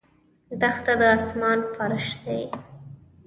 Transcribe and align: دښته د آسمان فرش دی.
دښته 0.59 0.93
د 0.99 1.01
آسمان 1.17 1.59
فرش 1.73 2.07
دی. 2.23 2.41